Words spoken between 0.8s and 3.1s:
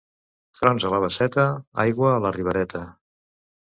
a la Basseta, aigua a la Ribereta.